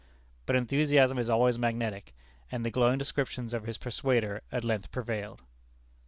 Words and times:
But 0.47 0.55
enthusiasm 0.55 1.19
is 1.19 1.29
always 1.29 1.59
magnetic, 1.59 2.15
and 2.51 2.65
the 2.65 2.71
glowing 2.71 2.97
descriptions 2.97 3.53
of 3.53 3.65
his 3.65 3.77
persuader 3.77 4.41
at 4.51 4.63
length 4.63 4.89
prevailed. 4.91 5.43